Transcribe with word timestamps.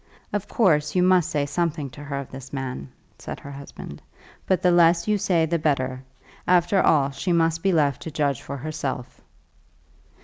"Of 0.33 0.47
course, 0.47 0.95
you 0.95 1.03
must 1.03 1.29
say 1.29 1.45
something 1.45 1.91
to 1.91 2.01
her 2.03 2.17
of 2.17 2.31
this 2.31 2.51
man," 2.51 2.89
said 3.19 3.39
her 3.39 3.51
husband, 3.51 4.01
"but 4.47 4.63
the 4.63 4.71
less 4.71 5.07
you 5.07 5.19
say 5.19 5.45
the 5.45 5.59
better. 5.59 6.01
After 6.47 6.81
all 6.81 7.11
she 7.11 7.31
must 7.31 7.61
be 7.61 7.71
left 7.71 8.01
to 8.01 8.09
judge 8.09 8.41
for 8.41 8.57
herself." 8.57 9.21